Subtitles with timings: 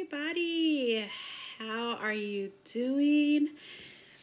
[0.00, 1.06] everybody.
[1.58, 3.50] How are you doing?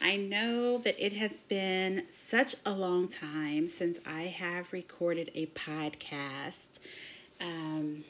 [0.02, 5.46] I know that it has been such a long time since I have recorded a
[5.46, 6.80] podcast.
[7.40, 8.04] Um,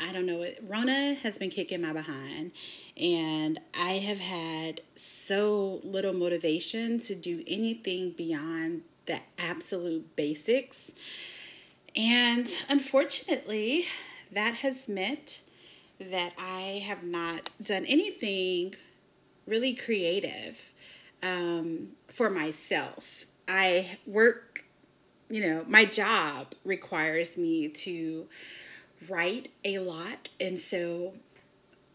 [0.00, 2.50] I don't know what Rona has been kicking my behind,
[2.96, 10.90] and I have had so little motivation to do anything beyond the absolute basics.
[11.94, 13.84] And unfortunately,
[14.32, 15.42] that has meant
[16.00, 18.74] that I have not done anything
[19.46, 20.72] really creative
[21.22, 23.26] um, for myself.
[23.46, 24.64] I work,
[25.28, 28.26] you know, my job requires me to
[29.08, 31.14] write a lot, and so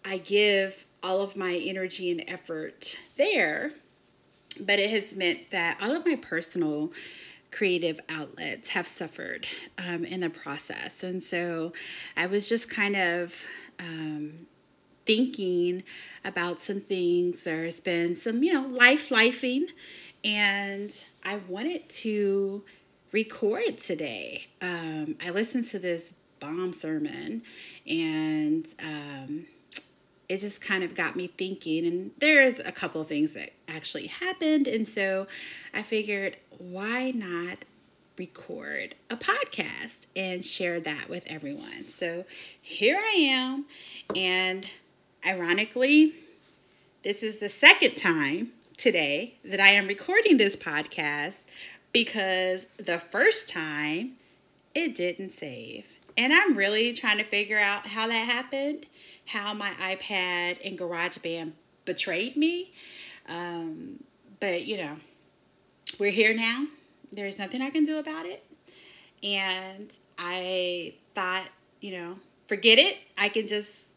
[0.06, 3.72] I give all of my energy and effort there.
[4.62, 6.92] But it has meant that all of my personal
[7.52, 11.02] creative outlets have suffered um, in the process.
[11.04, 11.74] And so
[12.18, 13.46] I was just kind of
[13.80, 14.48] um,
[15.06, 15.84] thinking
[16.24, 17.44] about some things.
[17.44, 19.70] There's been some, you know, life lifing,
[20.24, 20.92] and
[21.24, 22.64] I wanted to
[23.12, 24.48] record today.
[24.62, 27.42] Um, I listened to this bomb sermon,
[27.88, 29.48] and um,
[30.28, 31.88] it just kind of got me thinking.
[31.88, 35.28] And there's a couple of things that actually happened, and so
[35.74, 37.66] I figured, why not
[38.20, 41.88] record a podcast and share that with everyone.
[41.90, 42.26] So
[42.62, 43.66] here I am,
[44.14, 44.68] and
[45.26, 46.14] ironically,
[47.02, 51.46] this is the second time today that I am recording this podcast
[51.94, 54.18] because the first time
[54.76, 55.88] it didn't save.
[56.18, 58.86] And I'm really trying to figure out how that happened,
[59.28, 61.54] how my iPad and GarageBand
[61.86, 62.74] betrayed me.
[63.30, 64.04] Um,
[64.42, 64.98] but, you know,
[65.98, 66.68] we're here now
[67.12, 68.44] there's nothing I can do about it.
[69.24, 71.48] And I thought,
[71.82, 72.16] you know,
[72.48, 72.98] forget it.
[73.18, 73.88] I can just,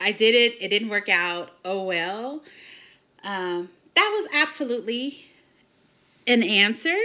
[0.00, 0.62] I did it.
[0.62, 1.50] It didn't work out.
[1.64, 2.42] Oh well.
[3.22, 5.26] Um, that was absolutely
[6.26, 6.96] an answer,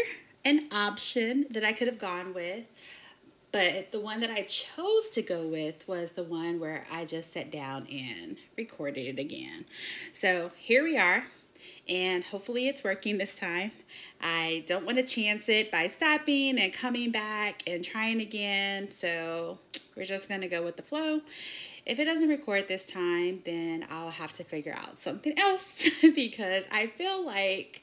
[0.44, 2.66] an option that I could have gone with.
[3.52, 7.34] But the one that I chose to go with was the one where I just
[7.34, 9.66] sat down and recorded it again.
[10.14, 11.26] So here we are
[11.88, 13.72] and hopefully it's working this time.
[14.22, 19.60] I don't want to chance it by stopping and coming back and trying again, so
[19.96, 21.22] we're just going to go with the flow.
[21.86, 26.66] If it doesn't record this time, then I'll have to figure out something else because
[26.72, 27.82] I feel like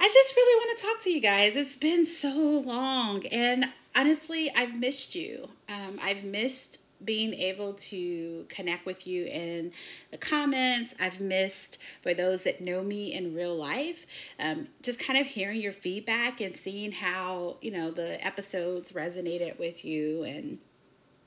[0.00, 1.56] I just really want to talk to you guys.
[1.56, 3.66] It's been so long, and
[3.96, 5.48] honestly, I've missed you.
[5.68, 9.72] Um, I've missed being able to connect with you in
[10.10, 10.94] the comments.
[11.00, 14.06] I've missed, for those that know me in real life,
[14.38, 19.58] um, just kind of hearing your feedback and seeing how, you know, the episodes resonated
[19.58, 20.58] with you and,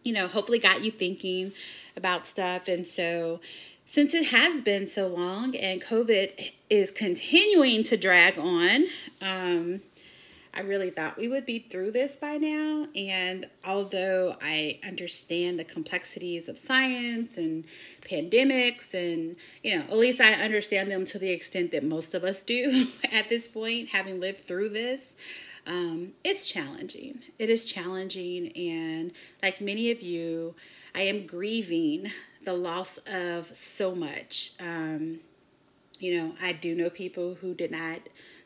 [0.04, 1.52] you know, hopefully got you thinking
[1.96, 2.68] about stuff.
[2.68, 3.40] And so,
[3.86, 8.86] since it has been so long and COVID is continuing to drag on,
[9.22, 9.82] um,
[10.54, 12.88] I really thought we would be through this by now.
[12.94, 17.64] And although I understand the complexities of science and
[18.02, 22.24] pandemics, and, you know, at least I understand them to the extent that most of
[22.26, 25.16] us do at this point, having lived through this,
[25.66, 27.20] um, it's challenging.
[27.40, 28.52] It is challenging.
[28.56, 30.56] And like many of you,
[30.94, 32.12] I am grieving
[32.44, 34.52] the loss of so much.
[34.60, 35.22] Um,
[36.00, 38.00] you know, I do know people who did not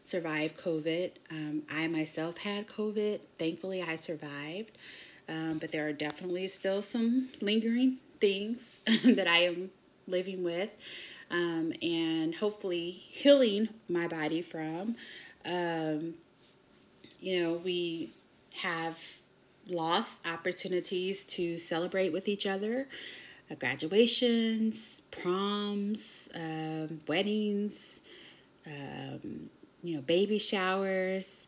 [0.05, 1.11] survived COVID.
[1.29, 3.21] Um, I myself had COVID.
[3.38, 4.77] Thankfully, I survived.
[5.27, 9.71] Um, but there are definitely still some lingering things that I am
[10.07, 10.77] living with
[11.31, 14.95] um, and hopefully healing my body from.
[15.43, 16.13] Um,
[17.19, 18.11] you know, we
[18.61, 18.99] have
[19.67, 22.87] lost opportunities to celebrate with each other.
[23.49, 28.01] Uh, graduations, proms, um, weddings,
[28.66, 29.49] um,
[29.85, 31.46] you know, baby showers,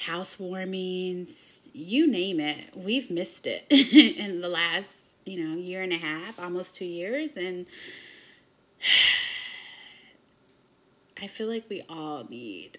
[0.00, 2.76] housewarmings, you name it.
[2.76, 7.36] We've missed it in the last, you know, year and a half, almost two years.
[7.36, 7.66] And
[11.22, 12.78] I feel like we all need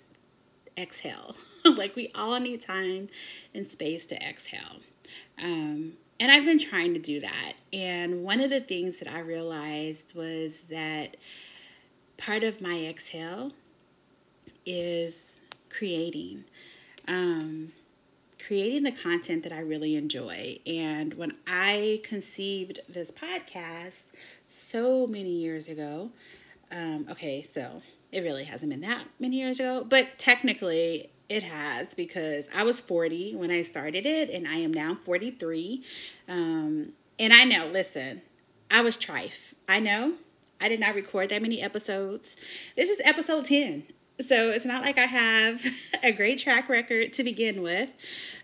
[0.77, 1.37] exhale.
[1.65, 3.07] like we all need time
[3.53, 4.81] and space to exhale.
[5.41, 7.53] Um, and I've been trying to do that.
[7.71, 11.15] And one of the things that I realized was that
[12.17, 13.53] part of my exhale
[14.65, 15.39] is
[15.69, 16.45] creating.
[17.07, 17.71] Um,
[18.45, 20.59] creating the content that I really enjoy.
[20.67, 24.11] And when I conceived this podcast
[24.49, 26.11] so many years ago,
[26.71, 27.81] um, okay, so
[28.11, 32.79] it really hasn't been that many years ago, but technically it has because I was
[32.79, 35.83] 40 when I started it and I am now 43.
[36.29, 38.21] Um, and I know, listen,
[38.69, 39.53] I was trife.
[39.67, 40.13] I know.
[40.61, 42.35] I did not record that many episodes.
[42.75, 43.83] This is episode 10.
[44.21, 45.61] So it's not like I have
[46.03, 47.89] a great track record to begin with,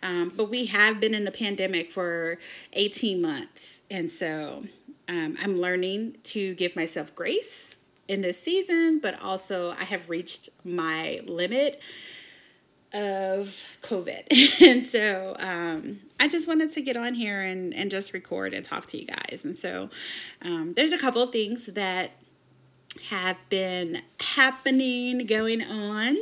[0.04, 2.40] um, but we have been in the pandemic for
[2.74, 3.82] 18 months.
[3.90, 4.66] And so
[5.08, 7.78] um, I'm learning to give myself grace
[8.08, 11.82] in this season, but also I have reached my limit
[12.94, 14.62] of COVID.
[14.62, 18.66] and so um, I just wanted to get on here and, and just record and
[18.66, 19.46] talk to you guys.
[19.46, 19.90] And so
[20.42, 22.12] um, there's a couple of things that
[23.10, 26.18] have been happening, going on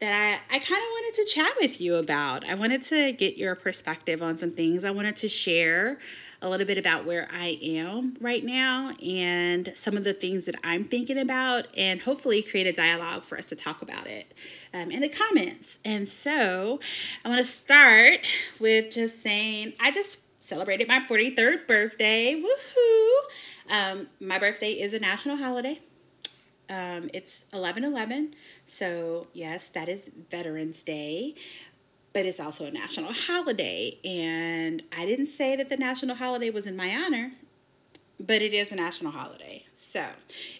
[0.00, 0.12] that
[0.50, 2.46] I, I kind of wanted to chat with you about.
[2.46, 4.84] I wanted to get your perspective on some things.
[4.84, 5.98] I wanted to share
[6.42, 10.54] a little bit about where I am right now and some of the things that
[10.62, 14.34] I'm thinking about, and hopefully create a dialogue for us to talk about it
[14.74, 15.78] um, in the comments.
[15.84, 16.78] And so
[17.24, 18.26] I want to start
[18.60, 22.34] with just saying I just celebrated my 43rd birthday.
[22.34, 23.10] Woohoo!
[23.70, 25.80] Um, my birthday is a national holiday.
[26.68, 28.34] Um, it's 11 11.
[28.66, 31.34] So, yes, that is Veterans Day,
[32.12, 33.98] but it's also a national holiday.
[34.04, 37.32] And I didn't say that the national holiday was in my honor,
[38.18, 39.64] but it is a national holiday.
[39.74, 40.04] So,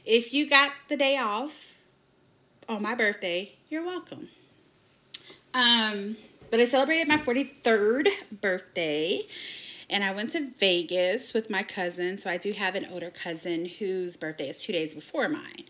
[0.05, 1.79] if you got the day off
[2.69, 4.29] on my birthday, you're welcome.
[5.55, 6.17] Um,
[6.51, 8.09] but I celebrated my 43rd
[8.41, 9.23] birthday
[9.89, 12.19] and I went to Vegas with my cousin.
[12.19, 15.65] So I do have an older cousin whose birthday is two days before mine.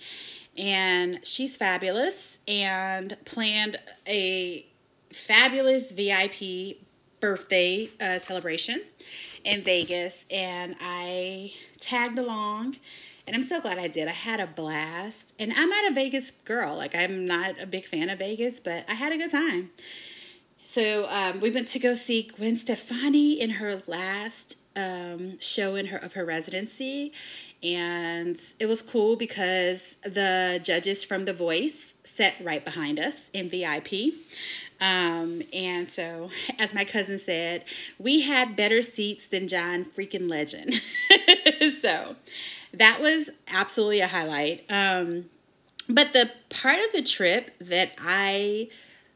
[0.56, 4.66] And she's fabulous and planned a
[5.12, 6.78] fabulous VIP
[7.20, 8.82] birthday uh, celebration
[9.44, 10.24] in Vegas.
[10.30, 12.76] And I tagged along.
[13.26, 14.08] And I'm so glad I did.
[14.08, 15.34] I had a blast.
[15.38, 16.76] And I'm not a Vegas girl.
[16.76, 19.70] Like, I'm not a big fan of Vegas, but I had a good time.
[20.66, 25.86] So um, we went to go see Gwen Stefani in her last um, show in
[25.86, 27.12] her of her residency,
[27.62, 33.48] and it was cool because the judges from The Voice sat right behind us in
[33.48, 34.12] VIP.
[34.80, 37.64] Um, and so, as my cousin said,
[37.98, 40.74] we had better seats than John freaking Legend.
[41.80, 42.16] so
[42.74, 44.64] that was absolutely a highlight.
[44.68, 45.26] Um,
[45.88, 48.68] but the part of the trip that I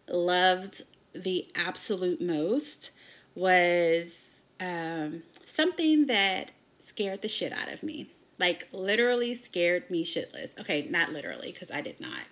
[0.08, 2.92] loved the absolute most
[3.34, 8.10] was um, something that scared the shit out of me.
[8.38, 10.58] Like literally scared me shitless.
[10.58, 12.22] Okay, not literally because I did not.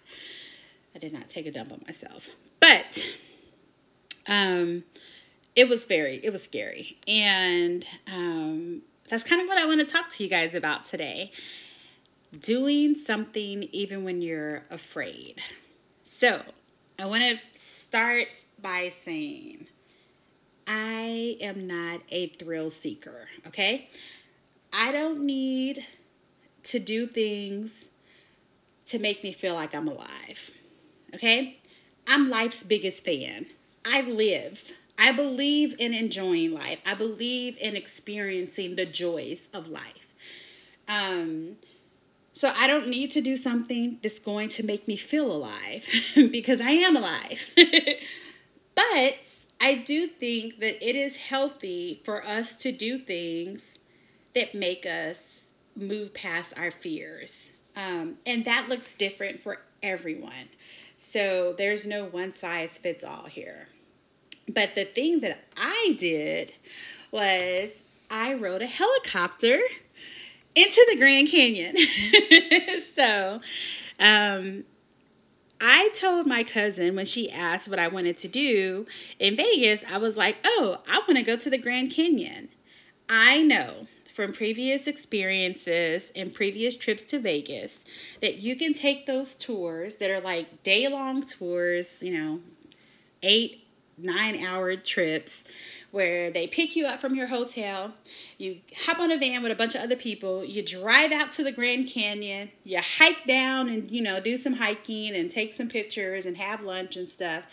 [0.94, 2.30] I did not take a dump on myself.
[2.60, 3.04] But
[4.26, 4.84] um
[5.54, 6.96] it was very it was scary.
[7.06, 11.32] And um that's kind of what I want to talk to you guys about today.
[12.38, 15.40] Doing something even when you're afraid.
[16.04, 16.42] So,
[16.98, 18.28] I want to start
[18.60, 19.66] by saying,
[20.66, 23.88] I am not a thrill seeker, okay?
[24.72, 25.86] I don't need
[26.64, 27.88] to do things
[28.86, 30.52] to make me feel like I'm alive,
[31.14, 31.58] okay?
[32.06, 33.46] I'm life's biggest fan.
[33.86, 34.72] I live.
[34.98, 36.80] I believe in enjoying life.
[36.84, 40.14] I believe in experiencing the joys of life.
[40.88, 41.56] Um,
[42.32, 46.60] so I don't need to do something that's going to make me feel alive because
[46.60, 47.50] I am alive.
[48.78, 53.76] But I do think that it is healthy for us to do things
[54.36, 57.50] that make us move past our fears.
[57.74, 60.50] Um, and that looks different for everyone.
[60.96, 63.66] So there's no one size fits all here.
[64.48, 66.52] But the thing that I did
[67.10, 67.82] was
[68.12, 69.58] I rode a helicopter
[70.54, 71.76] into the Grand Canyon.
[72.94, 73.40] so,
[73.98, 74.62] um,
[75.60, 78.86] I told my cousin when she asked what I wanted to do
[79.18, 82.48] in Vegas, I was like, oh, I want to go to the Grand Canyon.
[83.08, 87.84] I know from previous experiences and previous trips to Vegas
[88.20, 92.40] that you can take those tours that are like day long tours, you know,
[93.22, 95.44] eight, nine hour trips
[95.90, 97.94] where they pick you up from your hotel,
[98.36, 101.42] you hop on a van with a bunch of other people, you drive out to
[101.42, 105.68] the Grand Canyon, you hike down and, you know, do some hiking and take some
[105.68, 107.44] pictures and have lunch and stuff.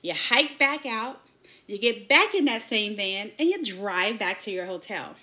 [0.00, 1.20] You hike back out,
[1.66, 5.16] you get back in that same van, and you drive back to your hotel.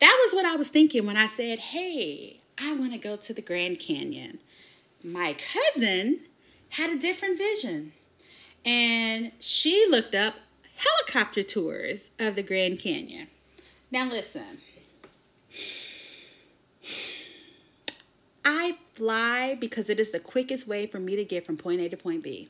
[0.00, 3.34] That was what I was thinking when I said, hey, I want to go to
[3.34, 4.38] the Grand Canyon.
[5.02, 6.20] My cousin
[6.70, 7.92] had a different vision.
[8.64, 10.34] And she looked up
[10.76, 13.28] helicopter tours of the Grand Canyon.
[13.90, 14.58] Now, listen.
[18.44, 21.88] I fly because it is the quickest way for me to get from point A
[21.88, 22.48] to point B.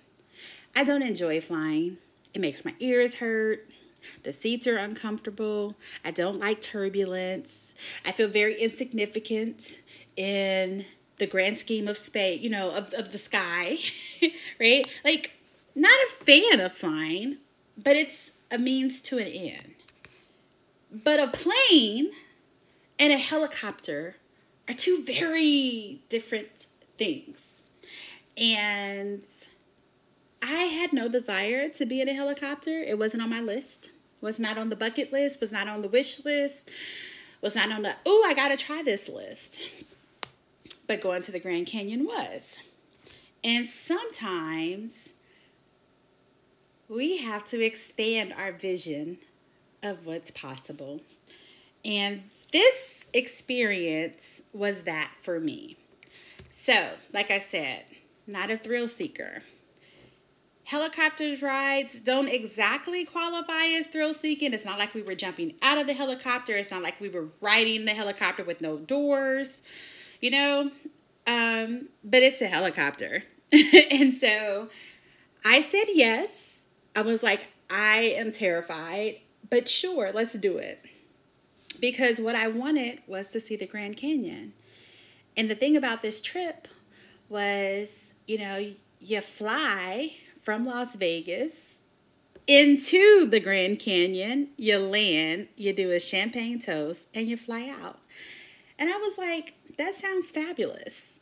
[0.75, 1.99] I don't enjoy flying.
[2.33, 3.69] It makes my ears hurt.
[4.23, 5.76] The seats are uncomfortable.
[6.04, 7.75] I don't like turbulence.
[8.04, 9.78] I feel very insignificant
[10.16, 10.85] in
[11.19, 13.78] the grand scheme of space, you know, of, of the sky,
[14.61, 14.87] right?
[15.04, 15.38] Like,
[15.75, 17.38] not a fan of flying,
[17.76, 19.75] but it's a means to an end.
[20.93, 22.11] But a plane
[22.99, 24.16] and a helicopter
[24.69, 26.66] are two very different
[26.97, 27.54] things.
[28.37, 29.25] And
[30.43, 32.78] I had no desire to be in a helicopter.
[32.78, 33.90] It wasn't on my list.
[34.21, 36.71] Was not on the bucket list, was not on the wish list,
[37.43, 39.64] was not on the oh, I got to try this list.
[40.87, 42.59] But going to the Grand Canyon was.
[43.43, 45.13] And sometimes
[46.94, 49.18] we have to expand our vision
[49.82, 51.00] of what's possible.
[51.84, 55.76] And this experience was that for me.
[56.52, 57.84] So, like I said,
[58.26, 59.42] not a thrill seeker.
[60.64, 64.54] Helicopter rides don't exactly qualify as thrill seeking.
[64.54, 66.56] It's not like we were jumping out of the helicopter.
[66.56, 69.60] It's not like we were riding the helicopter with no doors,
[70.22, 70.70] you know?
[71.26, 73.24] Um, but it's a helicopter.
[73.90, 74.70] and so
[75.44, 76.53] I said yes.
[76.94, 79.18] I was like, I am terrified,
[79.50, 80.84] but sure, let's do it
[81.80, 84.52] because what I wanted was to see the Grand Canyon.
[85.36, 86.68] And the thing about this trip
[87.28, 91.80] was, you know, you fly from Las Vegas
[92.46, 97.98] into the Grand Canyon, you land, you do a champagne toast, and you fly out.
[98.78, 101.18] And I was like, that sounds fabulous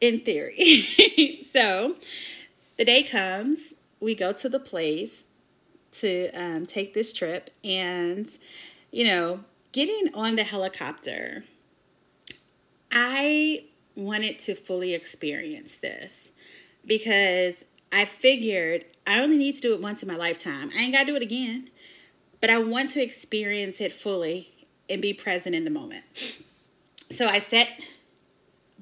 [0.00, 1.40] in theory.
[1.42, 1.96] so
[2.76, 5.24] the day comes, we go to the place
[5.90, 8.28] to um, take this trip, and,
[8.90, 9.40] you know,
[9.72, 11.44] getting on the helicopter,
[12.92, 13.64] I
[13.94, 16.30] wanted to fully experience this
[16.86, 20.70] because I figured I only need to do it once in my lifetime.
[20.74, 21.70] I ain't got to do it again,
[22.40, 24.52] but I want to experience it fully
[24.88, 26.04] and be present in the moment.
[27.10, 27.68] So I sat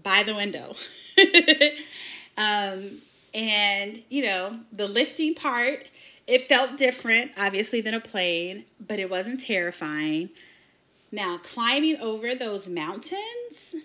[0.02, 0.74] by the window.
[2.36, 2.98] um,
[3.36, 5.86] and, you know, the lifting part,
[6.26, 10.30] it felt different, obviously, than a plane, but it wasn't terrifying.
[11.12, 13.76] Now, climbing over those mountains,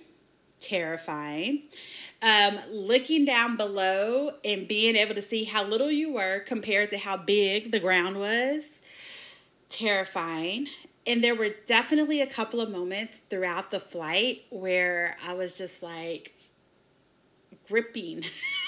[0.60, 1.64] terrifying.
[2.22, 6.98] Um, looking down below and being able to see how little you were compared to
[6.98, 8.82] how big the ground was,
[9.70, 10.68] terrifying.
[11.06, 15.84] And there were definitely a couple of moments throughout the flight where I was just
[15.84, 16.36] like
[17.68, 18.24] gripping,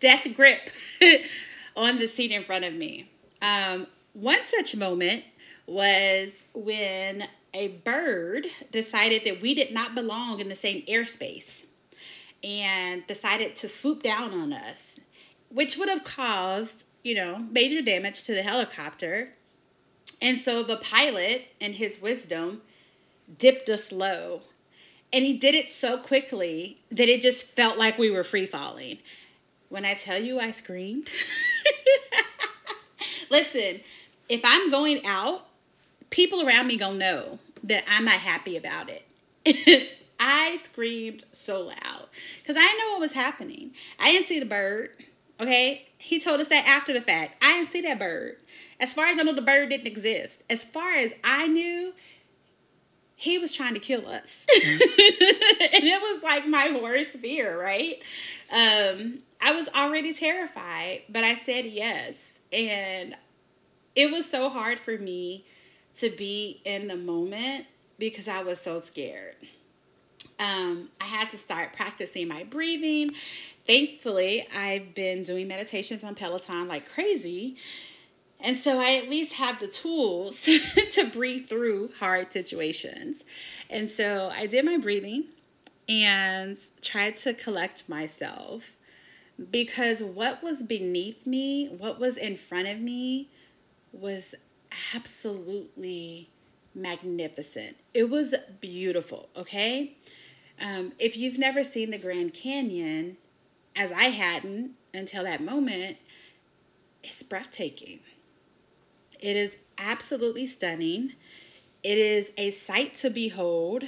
[0.00, 0.70] death grip
[1.76, 3.10] on the seat in front of me.
[3.42, 5.24] Um, one such moment
[5.66, 11.64] was when a bird decided that we did not belong in the same airspace
[12.42, 15.00] and decided to swoop down on us,
[15.50, 19.30] which would have caused, you know, major damage to the helicopter.
[20.22, 22.62] And so the pilot, in his wisdom,
[23.38, 24.42] dipped us low.
[25.12, 28.98] And he did it so quickly that it just felt like we were free falling.
[29.70, 31.08] When I tell you I screamed,
[33.30, 33.80] listen,
[34.28, 35.46] if I'm going out,
[36.10, 39.96] people around me gonna know that I'm not happy about it.
[40.20, 42.08] I screamed so loud
[42.42, 43.70] because I didn't know what was happening.
[43.98, 44.90] I didn't see the bird.
[45.40, 47.36] Okay, he told us that after the fact.
[47.42, 48.36] I didn't see that bird.
[48.78, 50.42] As far as I know, the bird didn't exist.
[50.50, 51.94] As far as I knew,
[53.16, 54.44] he was trying to kill us.
[54.54, 57.98] and it was like my worst fear, right?
[58.52, 62.40] Um, I was already terrified, but I said yes.
[62.52, 63.16] And
[63.94, 65.44] it was so hard for me
[65.98, 67.66] to be in the moment
[67.98, 69.36] because I was so scared.
[70.38, 73.10] Um, I had to start practicing my breathing.
[73.66, 77.56] Thankfully, I've been doing meditations on Peloton like crazy.
[78.42, 80.44] And so I at least have the tools
[80.92, 83.24] to breathe through hard situations.
[83.68, 85.24] And so I did my breathing
[85.88, 88.76] and tried to collect myself
[89.50, 93.28] because what was beneath me, what was in front of me,
[93.92, 94.34] was
[94.94, 96.30] absolutely
[96.74, 97.76] magnificent.
[97.94, 99.96] It was beautiful, okay?
[100.60, 103.16] Um, if you've never seen the Grand Canyon,
[103.74, 105.96] as I hadn't until that moment,
[107.02, 108.00] it's breathtaking.
[109.20, 111.14] It is absolutely stunning.
[111.82, 113.84] It is a sight to behold.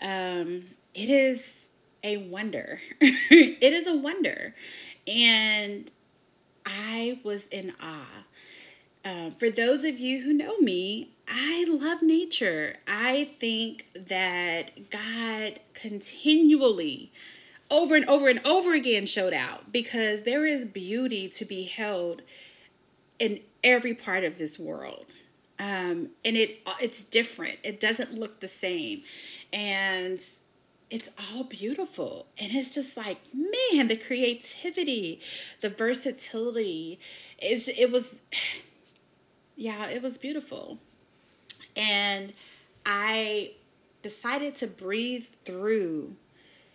[0.00, 0.64] Um,
[0.94, 1.68] it is
[2.02, 2.80] a wonder.
[3.00, 4.54] it is a wonder.
[5.06, 5.90] And
[6.66, 8.24] I was in awe.
[9.04, 12.76] Uh, for those of you who know me, I love nature.
[12.86, 17.10] I think that God continually,
[17.70, 22.22] over and over and over again, showed out because there is beauty to be held
[23.18, 25.06] in every part of this world.
[25.58, 27.58] Um, and it it's different.
[27.62, 29.02] It doesn't look the same.
[29.52, 30.20] And
[30.92, 32.26] it's all beautiful.
[32.38, 35.20] And it's just like, man, the creativity,
[35.62, 37.00] the versatility.
[37.38, 38.20] It's, it was,
[39.56, 40.78] yeah, it was beautiful.
[41.74, 42.34] And
[42.84, 43.52] I
[44.02, 46.16] decided to breathe through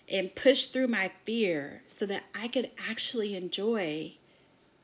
[0.09, 4.13] and push through my fear so that I could actually enjoy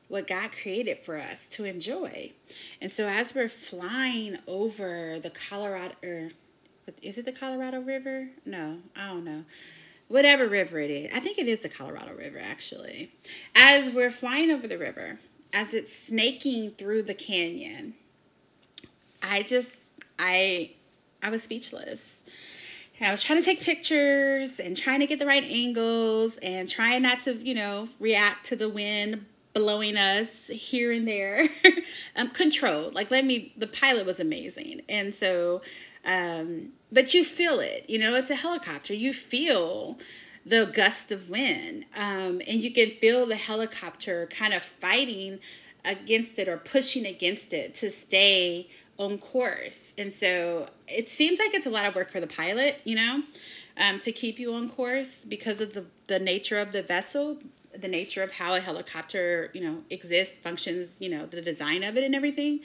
[0.06, 2.30] what God created for us to enjoy.
[2.80, 6.28] And so as we're flying over the Colorado or
[7.02, 8.28] is it the Colorado River?
[8.44, 9.44] No, I don't know.
[10.08, 11.10] Whatever river it is.
[11.14, 13.12] I think it is the Colorado River actually.
[13.54, 15.18] As we're flying over the river,
[15.52, 17.94] as it's snaking through the canyon,
[19.22, 19.86] I just
[20.18, 20.72] I
[21.22, 22.22] I was speechless.
[23.00, 26.68] And I was trying to take pictures and trying to get the right angles and
[26.68, 31.48] trying not to, you know, react to the wind blowing us here and there.
[32.16, 32.94] um, controlled.
[32.94, 34.82] Like, let me, the pilot was amazing.
[34.88, 35.62] And so,
[36.04, 38.94] um, but you feel it, you know, it's a helicopter.
[38.94, 39.98] You feel
[40.46, 41.86] the gust of wind.
[41.96, 45.40] Um, and you can feel the helicopter kind of fighting
[45.84, 48.68] against it or pushing against it to stay
[48.98, 49.94] on course.
[49.98, 53.22] And so it seems like it's a lot of work for the pilot, you know,
[53.76, 57.38] um, to keep you on course because of the, the nature of the vessel,
[57.76, 61.96] the nature of how a helicopter, you know, exists, functions, you know, the design of
[61.96, 62.60] it and everything.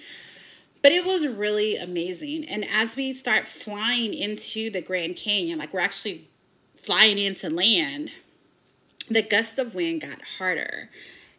[0.81, 2.45] But it was really amazing.
[2.45, 6.29] And as we start flying into the Grand Canyon, like we're actually
[6.77, 8.11] flying into land,
[9.09, 10.89] the gust of wind got harder.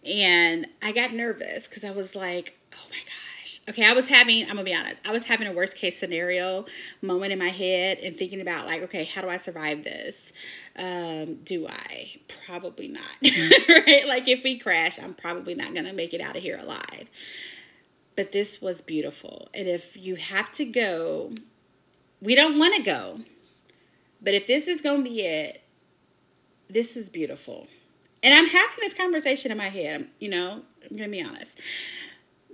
[0.05, 3.61] And I got nervous because I was like, oh my gosh.
[3.69, 6.67] Okay, I was having, I'm gonna be honest, I was having a worst case scenario
[7.03, 10.33] moment in my head and thinking about, like, okay, how do I survive this?
[10.77, 12.13] Um, do I?
[12.47, 13.03] Probably not.
[13.69, 14.05] right?
[14.07, 17.09] Like, if we crash, I'm probably not gonna make it out of here alive.
[18.21, 19.49] But this was beautiful.
[19.55, 21.33] And if you have to go,
[22.21, 23.21] we don't wanna go.
[24.21, 25.63] But if this is gonna be it,
[26.69, 27.67] this is beautiful.
[28.23, 31.63] And I'm having this conversation in my head, you know, I'm gonna be honest.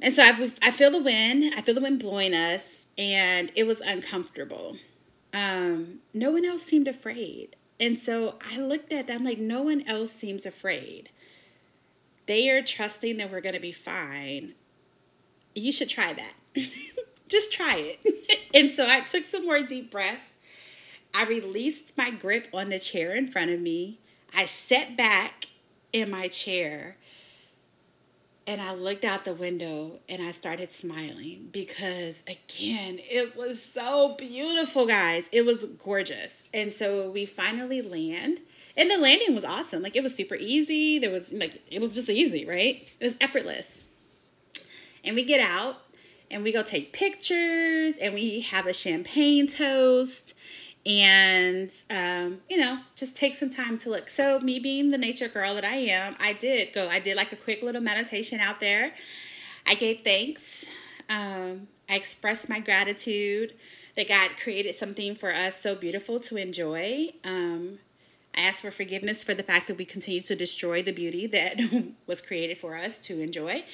[0.00, 3.66] And so I, I feel the wind, I feel the wind blowing us, and it
[3.66, 4.76] was uncomfortable.
[5.35, 7.57] Um, no one else seemed afraid.
[7.81, 11.09] And so I looked at them like, no one else seems afraid.
[12.26, 14.55] They are trusting that we're going to be fine.
[15.56, 16.34] You should try that.
[17.28, 18.48] Just try it.
[18.54, 20.34] and so I took some more deep breaths.
[21.14, 23.98] I released my grip on the chair in front of me.
[24.34, 25.46] I sat back
[25.94, 26.98] in my chair
[28.46, 34.14] and I looked out the window and I started smiling because, again, it was so
[34.16, 35.28] beautiful, guys.
[35.32, 36.44] It was gorgeous.
[36.52, 38.40] And so we finally land.
[38.76, 39.82] And the landing was awesome.
[39.82, 40.98] Like, it was super easy.
[40.98, 42.76] There was, like, it was just easy, right?
[43.00, 43.86] It was effortless.
[45.06, 45.76] And we get out
[46.30, 50.34] and we go take pictures and we have a champagne toast
[50.84, 54.08] and um, you know just take some time to look.
[54.08, 57.32] So me being the nature girl that i am i did go i did like
[57.32, 58.94] a quick little meditation out there.
[59.66, 60.64] I gave thanks
[61.08, 63.54] um, i expressed my gratitude.
[63.96, 67.78] That god created something for us so beautiful to enjoy um,
[68.37, 71.61] i asked for forgiveness for the fact that we continue to destroy the beauty that
[72.07, 73.64] was created for us to enjoy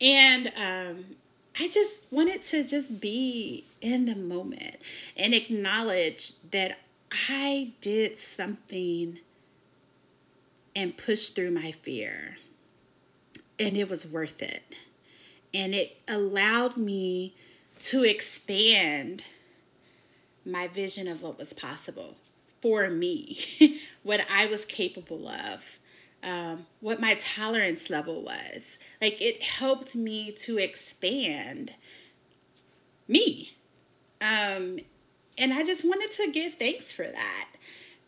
[0.00, 1.16] and um,
[1.58, 4.76] I just wanted to just be in the moment
[5.16, 6.78] and acknowledge that
[7.30, 9.20] I did something
[10.74, 12.36] and pushed through my fear.
[13.58, 14.64] And it was worth it.
[15.54, 17.34] And it allowed me
[17.80, 19.22] to expand
[20.44, 22.16] my vision of what was possible
[22.66, 23.38] for me,
[24.02, 25.78] what I was capable of
[26.24, 28.76] um, what my tolerance level was.
[29.00, 31.74] Like it helped me to expand
[33.06, 33.52] me.
[34.20, 34.80] Um,
[35.38, 37.48] and I just wanted to give thanks for that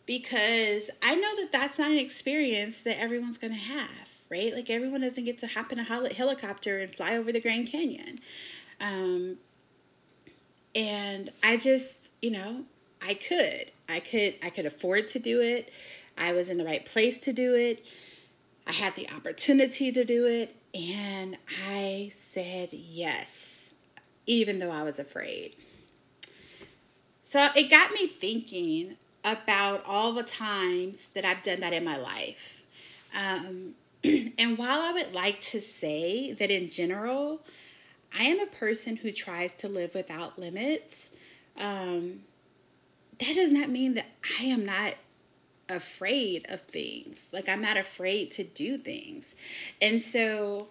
[0.05, 4.53] because I know that that's not an experience that everyone's going to have, right?
[4.53, 8.19] Like everyone doesn't get to hop in a helicopter and fly over the Grand Canyon.
[8.81, 9.37] Um,
[10.75, 12.65] and I just, you know,
[13.01, 13.71] I could.
[13.87, 15.71] I could I could afford to do it.
[16.17, 17.85] I was in the right place to do it.
[18.67, 23.73] I had the opportunity to do it, and I said yes,
[24.27, 25.55] even though I was afraid.
[27.23, 31.97] So it got me thinking about all the times that I've done that in my
[31.97, 32.63] life.
[33.17, 37.41] Um, and while I would like to say that in general,
[38.17, 41.11] I am a person who tries to live without limits,
[41.57, 42.21] um,
[43.19, 44.07] that does not mean that
[44.39, 44.95] I am not
[45.69, 47.27] afraid of things.
[47.31, 49.35] Like I'm not afraid to do things.
[49.81, 50.67] And so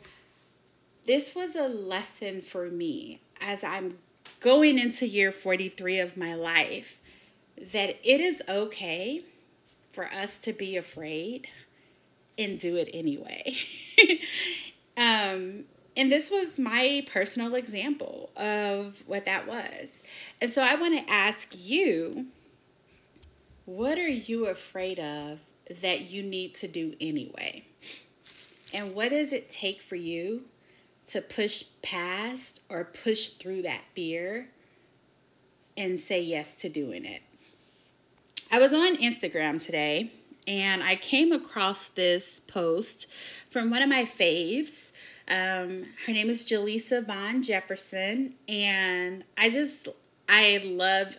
[1.07, 3.99] this was a lesson for me as I'm
[4.41, 7.01] going into year 43 of my life
[7.57, 9.23] that it is okay
[9.93, 11.49] for us to be afraid
[12.37, 13.57] and do it anyway.
[14.97, 15.65] um,
[15.97, 20.05] and this was my personal example of what that was.
[20.41, 22.27] And so I want to ask you
[23.69, 25.41] what are you afraid of
[25.83, 27.63] that you need to do anyway?
[28.73, 30.45] And what does it take for you
[31.09, 34.49] to push past or push through that fear
[35.77, 37.21] and say yes to doing it?
[38.51, 40.13] I was on Instagram today
[40.47, 43.07] and I came across this post
[43.51, 44.93] from one of my faves.
[45.29, 49.89] Um, her name is Jaleesa Vaughn Jefferson, and I just
[50.27, 51.19] I love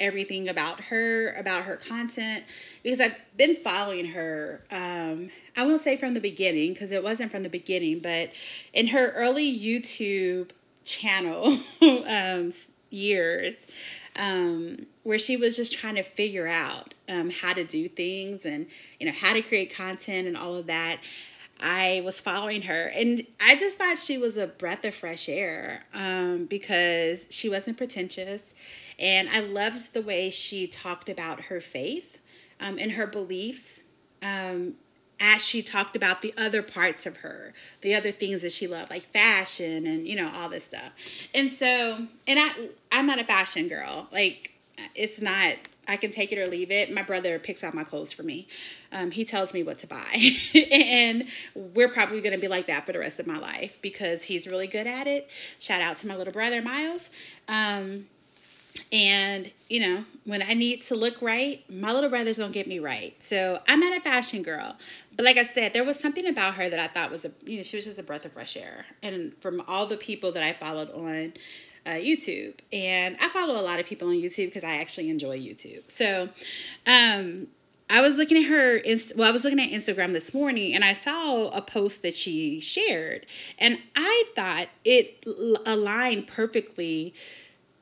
[0.00, 2.44] everything about her, about her content,
[2.82, 4.62] because I've been following her.
[4.70, 8.30] Um, I won't say from the beginning because it wasn't from the beginning, but
[8.72, 10.50] in her early YouTube
[10.84, 12.52] channel um,
[12.90, 13.66] years,
[14.18, 18.66] um, where she was just trying to figure out um, how to do things and
[18.98, 21.00] you know how to create content and all of that.
[21.60, 25.84] I was following her, and I just thought she was a breath of fresh air
[25.92, 28.54] um, because she wasn't pretentious,
[28.98, 32.20] and I loved the way she talked about her faith
[32.60, 33.80] um, and her beliefs.
[34.22, 34.74] Um,
[35.20, 38.90] as she talked about the other parts of her, the other things that she loved,
[38.90, 40.92] like fashion and you know all this stuff.
[41.34, 44.06] And so, and I I'm not a fashion girl.
[44.12, 44.52] Like
[44.94, 45.56] it's not
[45.88, 46.92] I can take it or leave it.
[46.92, 48.46] My brother picks out my clothes for me.
[48.92, 50.34] Um, he tells me what to buy.
[50.70, 54.46] and we're probably to be like that for the rest of my life because he's
[54.46, 55.30] really good at it.
[55.58, 57.10] Shout out to my little brother, Miles.
[57.48, 58.06] Um,
[58.92, 62.78] and, you know, when I need to look right, my little brother's gonna get me
[62.78, 63.14] right.
[63.22, 64.76] So I'm not a fashion girl.
[65.16, 67.56] But like I said, there was something about her that I thought was a, you
[67.56, 68.86] know, she was just a breath of fresh air.
[69.02, 71.34] And from all the people that I followed on
[71.86, 75.38] uh, YouTube, and I follow a lot of people on YouTube because I actually enjoy
[75.38, 75.90] YouTube.
[75.90, 76.28] So,
[76.86, 77.48] um,
[77.90, 78.82] I was looking at her,
[79.16, 82.60] well, I was looking at Instagram this morning and I saw a post that she
[82.60, 83.24] shared.
[83.58, 85.24] And I thought it
[85.64, 87.14] aligned perfectly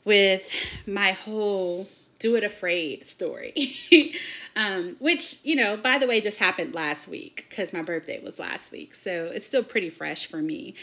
[0.07, 0.55] with
[0.87, 1.87] my whole
[2.19, 3.77] do it afraid story.
[4.57, 8.39] um, which, you know, by the way, just happened last week because my birthday was
[8.39, 8.95] last week.
[8.95, 10.75] So it's still pretty fresh for me.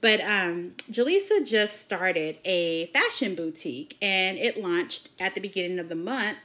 [0.00, 5.88] But um, Jaleesa just started a fashion boutique and it launched at the beginning of
[5.88, 6.38] the month.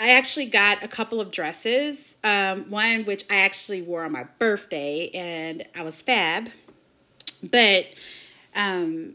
[0.00, 4.24] I actually got a couple of dresses, um, one which I actually wore on my
[4.40, 6.50] birthday and I was fab.
[7.40, 7.86] But
[8.56, 9.14] um,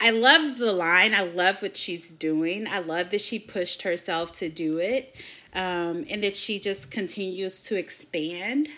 [0.00, 1.14] I love the line.
[1.14, 2.66] I love what she's doing.
[2.68, 5.16] I love that she pushed herself to do it
[5.54, 8.68] um, and that she just continues to expand,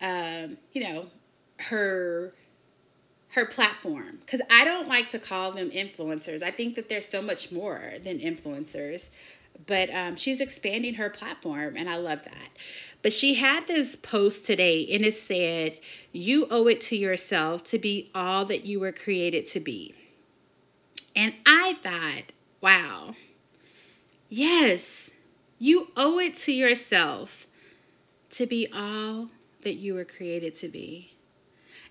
[0.00, 1.06] um, you know,
[1.58, 2.34] her
[3.30, 7.20] her platform because i don't like to call them influencers i think that they're so
[7.20, 9.10] much more than influencers
[9.66, 12.48] but um, she's expanding her platform and i love that
[13.02, 15.76] but she had this post today and it said
[16.12, 19.94] you owe it to yourself to be all that you were created to be
[21.16, 23.14] and I thought, wow,
[24.28, 25.10] yes,
[25.58, 27.46] you owe it to yourself
[28.30, 29.28] to be all
[29.62, 31.14] that you were created to be.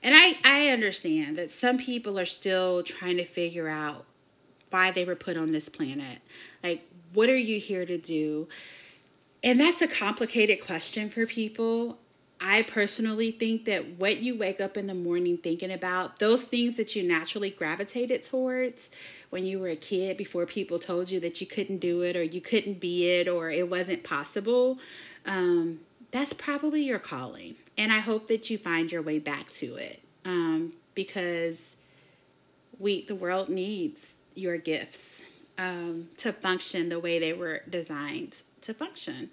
[0.03, 4.05] And I, I understand that some people are still trying to figure out
[4.69, 6.19] why they were put on this planet.
[6.63, 8.47] Like, what are you here to do?
[9.43, 11.97] And that's a complicated question for people.
[12.39, 16.75] I personally think that what you wake up in the morning thinking about, those things
[16.77, 18.89] that you naturally gravitated towards
[19.29, 22.23] when you were a kid before people told you that you couldn't do it or
[22.23, 24.79] you couldn't be it or it wasn't possible,
[25.25, 25.79] um,
[26.11, 27.55] that's probably your calling.
[27.77, 31.75] And I hope that you find your way back to it um, because
[32.79, 35.23] we, the world needs your gifts
[35.57, 39.29] um, to function the way they were designed to function.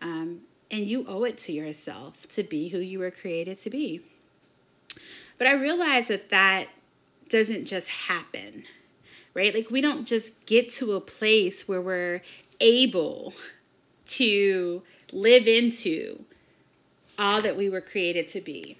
[0.00, 4.02] Um, and you owe it to yourself to be who you were created to be.
[5.38, 6.66] But I realize that that
[7.28, 8.64] doesn't just happen,
[9.34, 9.54] right?
[9.54, 12.22] Like, we don't just get to a place where we're
[12.60, 13.34] able
[14.06, 16.24] to live into
[17.18, 18.76] all that we were created to be.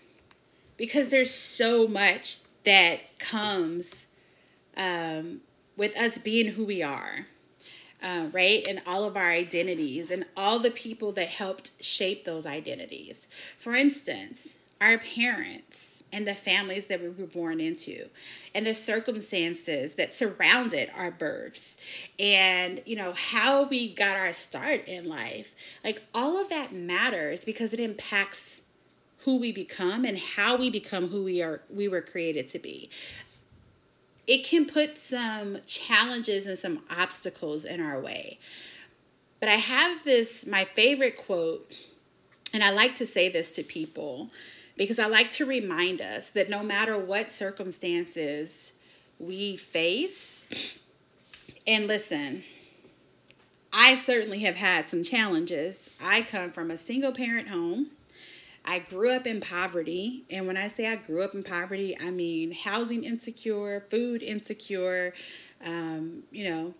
[0.76, 4.06] Because there's so much that comes
[4.76, 5.40] um,
[5.76, 7.26] with us being who we are
[8.02, 8.66] uh, right?
[8.68, 13.28] And all of our identities and all the people that helped shape those identities.
[13.58, 18.08] For instance, our parents and the families that we were born into
[18.54, 21.76] and the circumstances that surrounded our births
[22.18, 27.44] and you know how we got our start in life like all of that matters
[27.44, 28.62] because it impacts
[29.24, 32.88] who we become and how we become who we are we were created to be
[34.28, 38.38] it can put some challenges and some obstacles in our way
[39.40, 41.72] but i have this my favorite quote
[42.54, 44.30] and i like to say this to people
[44.76, 48.72] because i like to remind us that no matter what circumstances
[49.18, 50.78] we face
[51.66, 52.44] and listen
[53.72, 55.90] I certainly have had some challenges.
[56.02, 57.88] I come from a single parent home.
[58.68, 60.24] I grew up in poverty.
[60.30, 65.14] And when I say I grew up in poverty, I mean housing insecure, food insecure,
[65.64, 66.74] um, you know,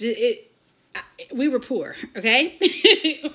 [0.00, 0.50] it,
[1.32, 2.58] we were poor, okay?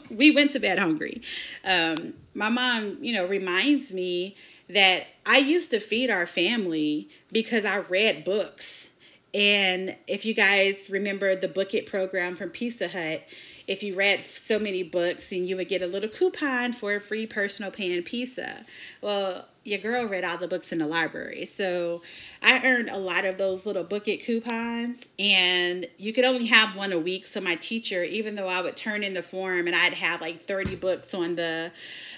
[0.09, 1.21] we went to bed hungry.
[1.63, 4.35] Um, my mom, you know, reminds me
[4.69, 8.89] that I used to feed our family because I read books
[9.33, 13.23] and if you guys remember the Book It program from Pizza Hut,
[13.67, 17.01] if you read so many books and you would get a little coupon for a
[17.01, 18.65] free personal pan pizza.
[19.01, 21.45] Well, your girl read all the books in the library.
[21.45, 22.01] So
[22.41, 26.75] I earned a lot of those little book it coupons and you could only have
[26.75, 27.25] one a week.
[27.25, 30.45] So my teacher, even though I would turn in the form and I'd have like
[30.45, 31.71] 30 books on the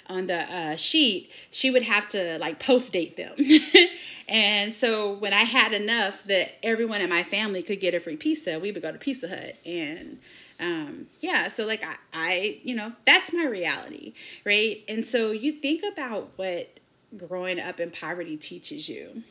[0.07, 3.35] on the uh, sheet, she would have to like post date them.
[4.27, 8.17] and so when I had enough that everyone in my family could get a free
[8.17, 9.55] pizza, we would go to Pizza Hut.
[9.65, 10.19] And
[10.59, 14.13] um, yeah, so like I, I, you know, that's my reality,
[14.45, 14.83] right?
[14.87, 16.79] And so you think about what
[17.15, 19.23] growing up in poverty teaches you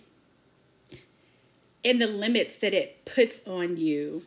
[1.84, 4.22] and the limits that it puts on you,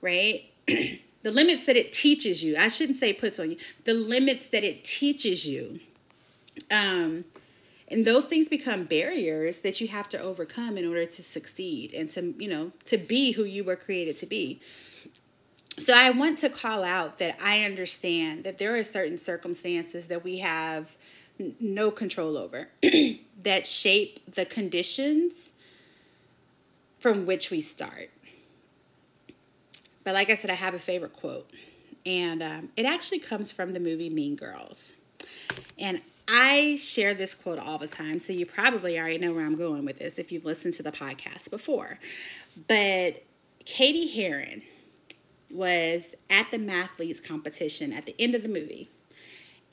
[0.00, 0.44] right?
[0.66, 2.56] the limits that it teaches you.
[2.56, 3.56] I shouldn't say puts on you.
[3.84, 5.80] The limits that it teaches you.
[6.70, 7.24] Um,
[7.88, 12.08] and those things become barriers that you have to overcome in order to succeed and
[12.10, 14.60] to, you know, to be who you were created to be.
[15.78, 20.22] So I want to call out that I understand that there are certain circumstances that
[20.22, 20.96] we have
[21.40, 22.68] n- no control over
[23.42, 25.50] that shape the conditions
[27.00, 28.10] from which we start.
[30.04, 31.48] But like I said, I have a favorite quote,
[32.04, 34.92] and um, it actually comes from the movie Mean Girls.
[35.78, 39.56] And I share this quote all the time, so you probably already know where I'm
[39.56, 41.98] going with this if you've listened to the podcast before.
[42.68, 43.22] But
[43.64, 44.62] Cady Heron
[45.52, 48.90] was at the Mathletes competition at the end of the movie.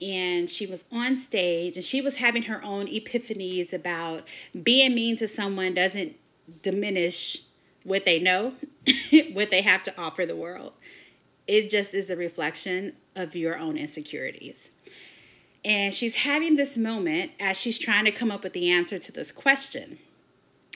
[0.02, 4.28] And she was on stage and she was having her own epiphanies about
[4.64, 6.16] being mean to someone doesn't
[6.62, 7.44] diminish
[7.84, 8.54] what they know,
[9.34, 10.74] what they have to offer the world.
[11.48, 14.70] It just is a reflection of your own insecurities.
[15.66, 19.12] And she's having this moment as she's trying to come up with the answer to
[19.12, 20.00] this question.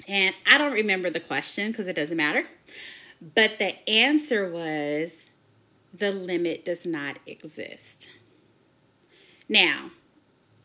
[0.07, 2.45] And I don't remember the question because it doesn't matter.
[3.35, 5.29] But the answer was
[5.93, 8.09] the limit does not exist.
[9.47, 9.91] Now,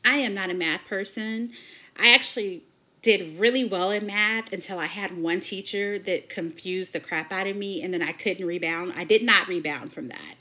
[0.04, 1.52] I am not a math person.
[1.98, 2.64] I actually
[3.02, 7.46] did really well in math until I had one teacher that confused the crap out
[7.46, 8.94] of me and then I couldn't rebound.
[8.96, 10.34] I did not rebound from that.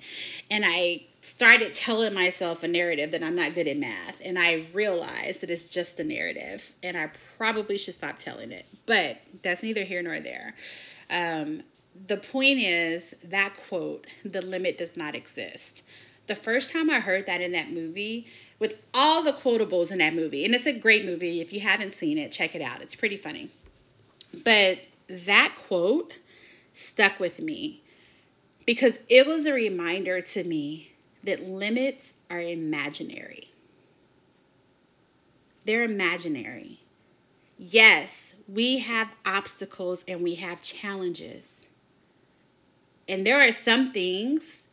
[0.50, 4.22] And I started telling myself a narrative that I'm not good at math.
[4.26, 8.66] And I realized that it's just a narrative and I probably should stop telling it.
[8.86, 10.56] But that's neither here nor there.
[11.10, 11.64] Um,
[12.06, 15.84] the point is that quote, the limit does not exist.
[16.28, 18.28] The first time I heard that in that movie,
[18.60, 20.44] with all the quotables in that movie.
[20.44, 21.42] And it's a great movie.
[21.42, 22.82] If you haven't seen it, check it out.
[22.82, 23.50] It's pretty funny.
[24.44, 26.16] But that quote
[26.74, 27.82] stuck with me
[28.66, 33.52] because it was a reminder to me that limits are imaginary.
[35.66, 36.80] They're imaginary.
[37.58, 41.67] Yes, we have obstacles and we have challenges.
[43.08, 44.64] And there are some things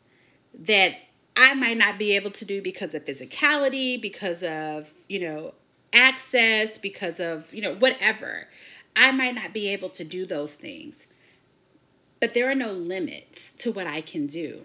[0.59, 0.97] that
[1.37, 5.55] I might not be able to do because of physicality, because of, you know,
[5.93, 8.49] access, because of, you know, whatever.
[8.97, 11.09] I might not be able to do those things.
[12.21, 14.63] But there are no limits to what I can do.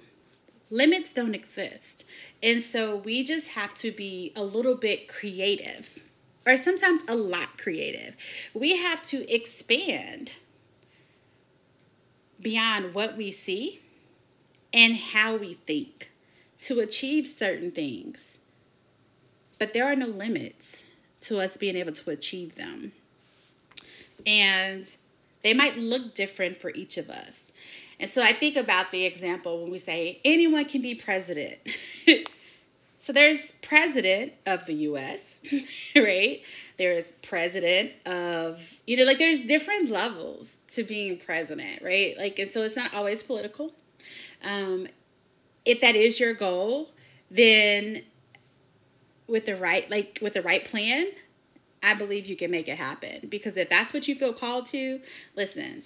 [0.72, 2.06] Limits don't exist.
[2.44, 6.04] And so we just have to be a little bit creative,
[6.46, 8.16] or sometimes a lot creative.
[8.54, 10.32] We have to expand
[12.42, 13.82] beyond what we see
[14.74, 16.12] and how we think
[16.60, 18.40] to achieve certain things.
[19.58, 20.84] But there are no limits
[21.22, 22.94] to us being able to achieve them.
[24.26, 24.86] And
[25.42, 27.52] they might look different for each of us.
[28.00, 31.58] And so I think about the example when we say anyone can be president.
[33.02, 35.40] so there's president of the US,
[35.96, 36.42] right?
[36.78, 42.18] There's president of, you know, like there's different levels to being president, right?
[42.18, 43.72] Like, and so it's not always political.
[44.44, 44.90] Um,
[45.64, 46.90] if that is your goal,
[47.32, 48.04] then
[49.28, 51.08] with the right like with the right plan,
[51.82, 53.28] I believe you can make it happen.
[53.30, 55.00] Because if that's what you feel called to,
[55.38, 55.84] listen,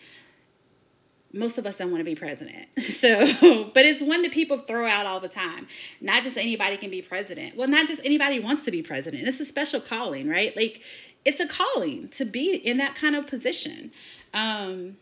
[1.33, 2.67] most of us don't want to be president.
[2.83, 5.67] So, but it's one that people throw out all the time.
[5.99, 7.57] Not just anybody can be president.
[7.57, 9.27] Well, not just anybody wants to be president.
[9.27, 10.55] It's a special calling, right?
[10.55, 10.81] Like,
[11.25, 13.91] it's a calling to be in that kind of position.
[14.33, 14.97] Um,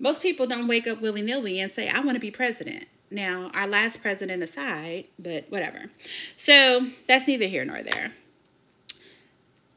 [0.00, 2.88] most people don't wake up willy nilly and say, I want to be president.
[3.08, 5.90] Now, our last president aside, but whatever.
[6.34, 8.12] So, that's neither here nor there.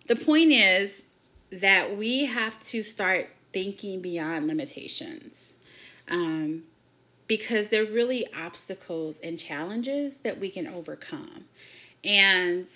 [0.08, 1.04] The point is
[1.52, 5.54] that we have to start thinking beyond limitations
[6.10, 6.64] um,
[7.28, 11.46] because they're really obstacles and challenges that we can overcome.
[12.04, 12.68] And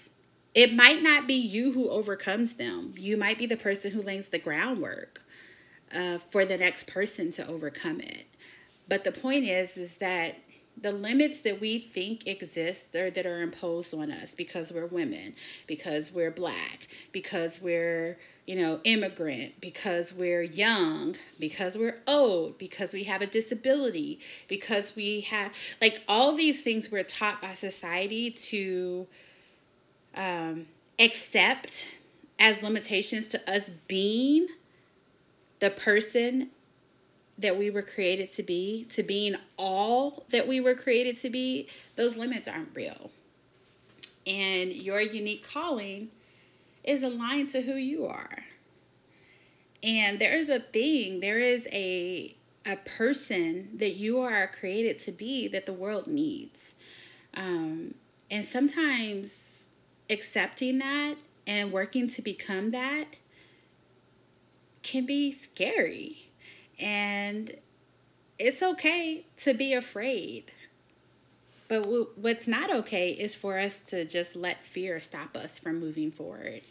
[0.53, 4.27] it might not be you who overcomes them, you might be the person who lays
[4.29, 5.23] the groundwork
[5.95, 8.27] uh, for the next person to overcome it.
[8.87, 10.37] But the point is, is that
[10.81, 15.35] the limits that we think exist or that are imposed on us because we're women,
[15.67, 18.17] because we're black, because we're,
[18.51, 24.93] you know, immigrant, because we're young, because we're old, because we have a disability, because
[24.93, 29.07] we have like all these things we're taught by society to
[30.15, 30.65] um,
[30.99, 31.95] accept
[32.39, 34.49] as limitations to us being
[35.61, 36.49] the person
[37.37, 41.69] that we were created to be, to being all that we were created to be,
[41.95, 43.11] those limits aren't real.
[44.27, 46.09] And your unique calling
[46.83, 48.43] is aligned to who you are.
[49.83, 55.11] And there is a thing, there is a a person that you are created to
[55.11, 56.75] be that the world needs.
[57.33, 57.95] Um,
[58.29, 59.69] and sometimes
[60.11, 61.15] accepting that
[61.47, 63.15] and working to become that
[64.83, 66.29] can be scary
[66.79, 67.55] and
[68.39, 70.51] it's okay to be afraid.
[71.71, 76.11] But what's not okay is for us to just let fear stop us from moving
[76.11, 76.63] forward.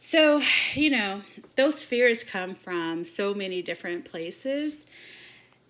[0.00, 0.42] So,
[0.74, 1.22] you know,
[1.54, 4.86] those fears come from so many different places.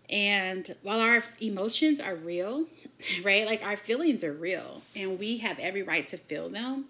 [0.09, 2.69] And while our emotions are real,
[3.23, 3.45] right?
[3.45, 6.87] Like our feelings are real and we have every right to feel them,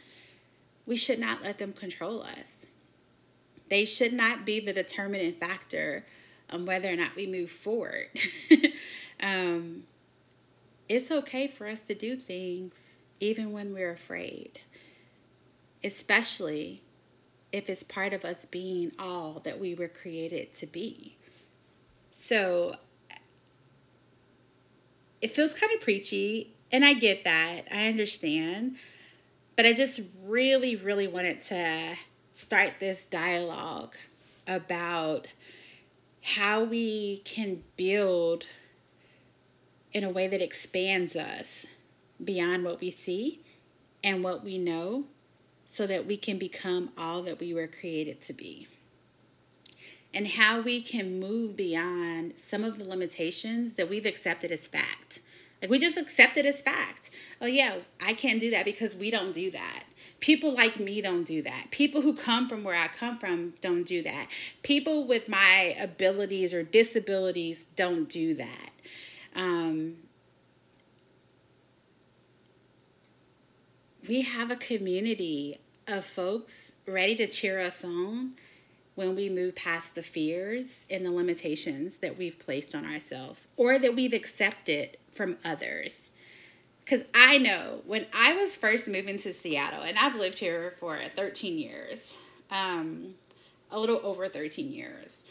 [0.86, 2.66] we should not let them control us.
[3.68, 6.04] They should not be the determining factor
[6.48, 8.10] on whether or not we move forward.
[9.20, 9.82] um,
[10.88, 14.60] it's okay for us to do things even when we're afraid,
[15.84, 16.82] especially
[17.52, 21.16] if it's part of us being all that we were created to be.
[22.10, 22.76] So
[25.20, 27.62] it feels kind of preachy, and I get that.
[27.70, 28.76] I understand.
[29.54, 31.96] But I just really, really wanted to
[32.34, 33.94] start this dialogue
[34.48, 35.28] about
[36.22, 38.46] how we can build
[39.92, 41.66] in a way that expands us
[42.22, 43.40] beyond what we see
[44.02, 45.04] and what we know
[45.64, 48.66] so that we can become all that we were created to be.
[50.14, 55.20] And how we can move beyond some of the limitations that we've accepted as fact.
[55.62, 57.10] Like we just accept it as fact.
[57.40, 59.84] Oh, yeah, I can't do that because we don't do that.
[60.18, 61.68] People like me don't do that.
[61.70, 64.26] People who come from where I come from don't do that.
[64.62, 68.71] People with my abilities or disabilities don't do that.
[69.34, 69.96] Um,
[74.08, 78.32] we have a community of folks ready to cheer us on
[78.94, 83.78] when we move past the fears and the limitations that we've placed on ourselves or
[83.78, 86.10] that we've accepted from others.
[86.84, 90.98] Because I know when I was first moving to Seattle, and I've lived here for
[91.14, 92.16] 13 years,
[92.50, 93.14] um,
[93.70, 95.22] a little over 13 years,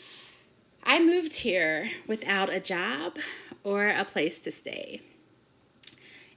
[0.83, 3.17] I moved here without a job
[3.63, 5.01] or a place to stay.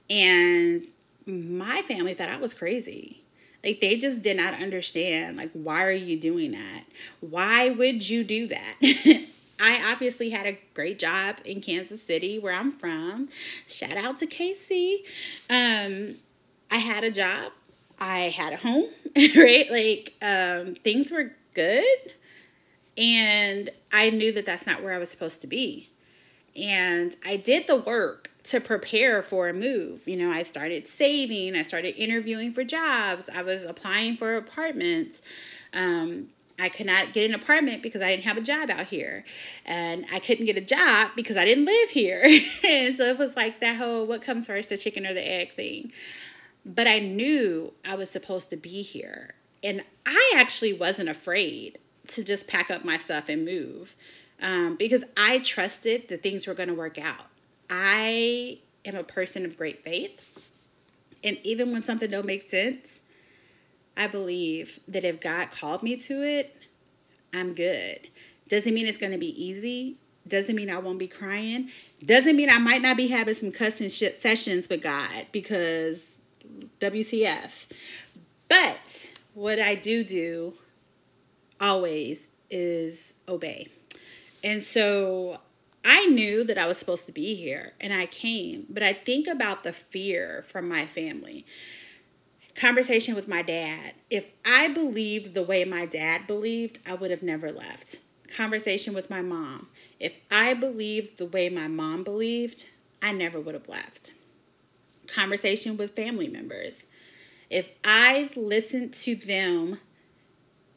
[0.09, 0.83] And
[1.25, 3.23] my family thought I was crazy.
[3.63, 6.83] Like they just did not understand like why are you doing that?
[7.19, 8.75] Why would you do that?
[9.59, 13.29] I obviously had a great job in Kansas City, where I'm from.
[13.67, 14.99] Shout out to KC.
[15.49, 16.15] Um,
[16.69, 17.53] I had a job.
[17.99, 18.89] I had a home,
[19.35, 19.69] right?
[19.71, 22.13] Like um, things were good,
[22.97, 25.89] and I knew that that's not where I was supposed to be.
[26.55, 30.07] And I did the work to prepare for a move.
[30.07, 35.21] You know, I started saving, I started interviewing for jobs, I was applying for apartments.
[35.73, 36.27] Um,
[36.57, 39.25] I could not get an apartment because I didn't have a job out here.
[39.65, 42.23] And I couldn't get a job because I didn't live here.
[42.63, 45.51] and so it was like that whole what comes first, the chicken or the egg
[45.51, 45.91] thing.
[46.65, 49.33] But I knew I was supposed to be here.
[49.63, 53.95] And I actually wasn't afraid to just pack up my stuff and move
[54.41, 57.25] um, because I trusted that things were going to work out.
[57.69, 60.47] I am a person of great faith.
[61.23, 63.01] And even when something don't make sense,
[63.97, 66.55] I believe that if God called me to it,
[67.33, 68.09] I'm good.
[68.47, 69.97] Doesn't mean it's going to be easy.
[70.27, 71.69] Doesn't mean I won't be crying.
[72.03, 76.19] Doesn't mean I might not be having some cussing shit sessions with God because
[76.79, 77.67] WTF.
[78.47, 80.53] But what I do do
[81.59, 83.69] always is obey.
[84.45, 85.39] And so
[85.83, 89.27] I knew that I was supposed to be here and I came, but I think
[89.27, 91.47] about the fear from my family.
[92.53, 93.95] Conversation with my dad.
[94.09, 97.97] If I believed the way my dad believed, I would have never left.
[98.37, 99.67] Conversation with my mom.
[99.99, 102.65] If I believed the way my mom believed,
[103.01, 104.11] I never would have left.
[105.07, 106.85] Conversation with family members.
[107.49, 109.79] If I listened to them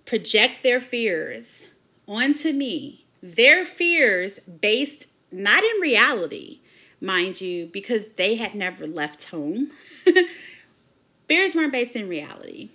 [0.06, 1.64] project their fears
[2.06, 6.60] onto me, their fears based not in reality,
[7.00, 9.70] mind you, because they had never left home.
[11.28, 12.70] fears weren't based in reality,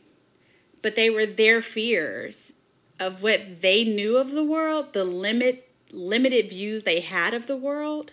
[0.81, 2.53] but they were their fears
[2.99, 7.57] of what they knew of the world, the limit limited views they had of the
[7.57, 8.11] world.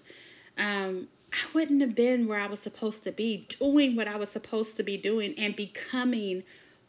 [0.59, 4.31] Um, I wouldn't have been where I was supposed to be, doing what I was
[4.31, 6.43] supposed to be doing, and becoming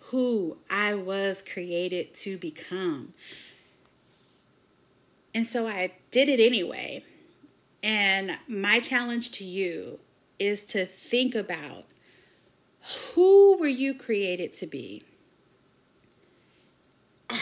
[0.05, 3.13] who I was created to become.
[5.33, 7.03] And so I did it anyway.
[7.83, 9.99] And my challenge to you
[10.39, 11.85] is to think about
[13.13, 15.03] who were you created to be?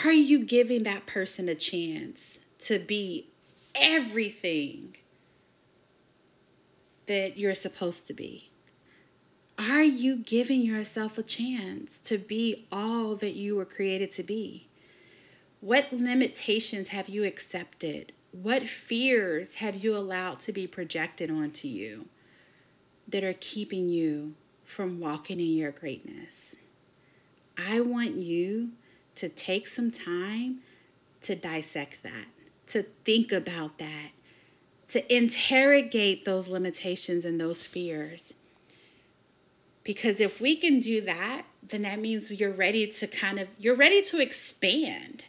[0.06, 3.28] Are you giving that person a chance to be
[3.74, 4.98] everything
[7.08, 8.50] that you're supposed to be?
[9.58, 14.68] Are you giving yourself a chance to be all that you were created to be?
[15.62, 18.14] What limitations have you accepted?
[18.32, 22.07] What fears have you allowed to be projected onto you
[23.07, 26.55] that are keeping you from walking in your greatness?
[27.57, 28.70] I want you
[29.16, 30.60] to take some time
[31.22, 32.28] to dissect that,
[32.68, 34.12] to think about that,
[34.88, 38.34] to interrogate those limitations and those fears.
[39.84, 43.76] Because if we can do that, then that means you're ready to kind of you're
[43.76, 45.26] ready to expand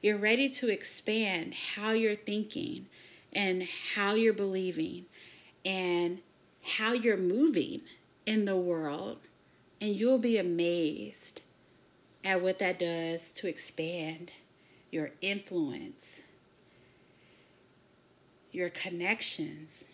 [0.00, 2.86] you're ready to expand how you're thinking
[3.32, 5.06] and how you're believing
[5.64, 6.20] and
[6.62, 7.82] how you're moving
[8.26, 9.18] in the world.
[9.80, 11.42] And you'll be amazed
[12.24, 14.32] at what that does to expand
[14.90, 16.22] your influence,
[18.50, 19.84] your connections,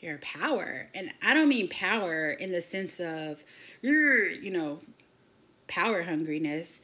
[0.00, 0.88] your power.
[0.94, 3.44] And I don't mean power in the sense of,
[3.82, 4.80] you know,
[5.68, 6.80] power hungriness,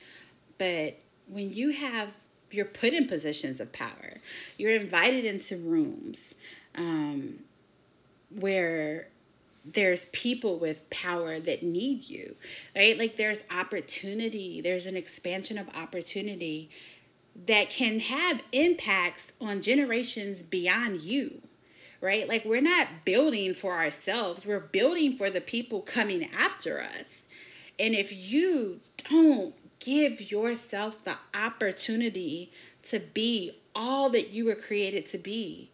[0.59, 2.14] but when you have,
[2.50, 4.18] you're put in positions of power,
[4.56, 6.34] you're invited into rooms
[6.74, 7.40] um,
[8.30, 9.09] where
[9.64, 12.36] there's people with power that need you,
[12.74, 12.98] right?
[12.98, 16.70] Like there's opportunity, there's an expansion of opportunity
[17.46, 21.42] that can have impacts on generations beyond you,
[22.00, 22.28] right?
[22.28, 27.28] Like we're not building for ourselves, we're building for the people coming after us.
[27.78, 28.80] And if you
[29.11, 32.53] don't give yourself the opportunity
[32.83, 35.70] to be all that you were created to be,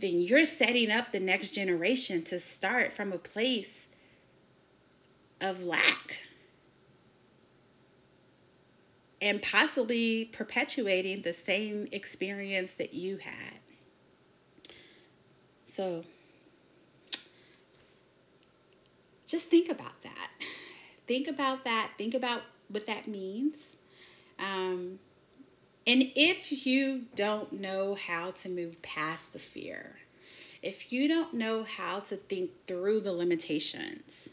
[0.00, 3.88] then you're setting up the next generation to start from a place
[5.40, 6.18] of lack
[9.20, 13.54] and possibly perpetuating the same experience that you had.
[15.64, 16.04] So
[19.26, 20.30] just think about that.
[21.06, 21.92] Think about that.
[21.96, 22.42] Think about
[22.72, 23.76] what that means.
[24.38, 24.98] Um,
[25.86, 29.98] and if you don't know how to move past the fear,
[30.62, 34.30] if you don't know how to think through the limitations,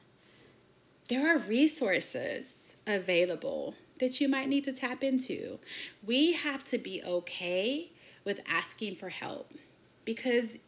[1.09, 5.59] there are resources available that you might need to tap into.
[6.05, 7.91] We have to be okay
[8.23, 9.51] with asking for help
[10.05, 10.59] because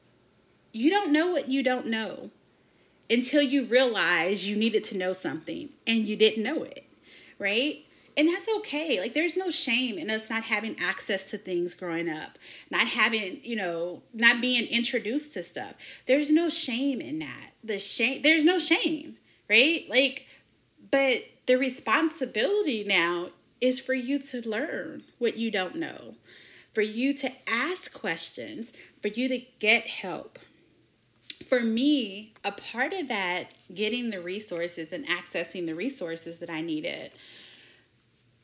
[0.73, 2.31] you don't know what you don't know
[3.09, 6.85] until you realize you needed to know something and you didn't know it
[7.41, 7.85] right?
[8.15, 8.99] And that's okay.
[8.99, 12.37] Like there's no shame in us not having access to things growing up,
[12.69, 15.73] not having, you know, not being introduced to stuff.
[16.05, 17.51] There's no shame in that.
[17.63, 19.17] The shame there's no shame,
[19.49, 19.85] right?
[19.89, 20.27] Like
[20.91, 23.29] but the responsibility now
[23.59, 26.15] is for you to learn what you don't know,
[26.73, 30.37] for you to ask questions, for you to get help.
[31.51, 36.61] For me, a part of that getting the resources and accessing the resources that I
[36.61, 37.11] needed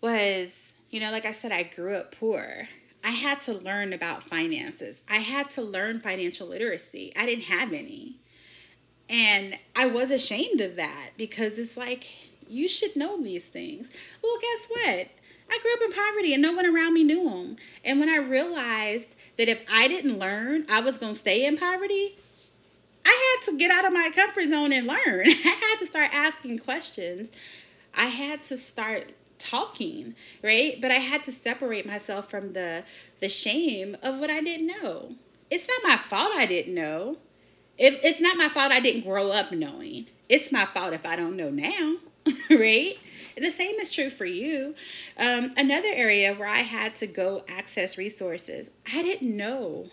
[0.02, 2.68] was, you know, like I said, I grew up poor.
[3.06, 5.04] I had to learn about finances.
[5.10, 7.14] I had to learn financial literacy.
[7.16, 8.18] I didn't have any.
[9.10, 12.10] And I was ashamed of that because it's like,
[12.50, 13.90] you should know these things.
[14.22, 15.08] Well, guess what?
[15.50, 17.56] I grew up in poverty and no one around me knew them.
[17.86, 21.58] And when I realized that if I didn't learn, I was going to stay in
[21.58, 22.18] poverty,
[23.08, 25.00] I had to get out of my comfort zone and learn.
[25.28, 27.32] I had to start asking questions.
[27.96, 30.80] I had to start talking, right?
[30.82, 32.84] But I had to separate myself from the
[33.20, 35.16] the shame of what I didn't know.
[35.50, 37.18] It's not my fault I didn't know.
[37.78, 40.08] It, it's not my fault I didn't grow up knowing.
[40.28, 41.98] It's my fault if I don't know now,
[42.50, 42.96] right?
[43.38, 44.76] the same is true for you.
[45.18, 49.92] Um, another area where I had to go access resources, I didn't know